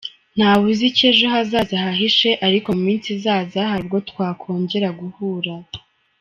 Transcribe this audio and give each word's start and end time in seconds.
Ntawe 0.35 0.63
uzi 0.71 0.83
icyo 0.89 1.05
ejo 1.11 1.25
hazaza 1.33 1.75
hahishe 1.85 2.29
ariko 2.47 2.67
mu 2.75 2.81
minsi 2.87 3.07
izaza 3.15 3.59
hari 3.71 3.83
ubwo 3.85 3.97
twakongera 4.09 4.87
guhura. 4.99 5.53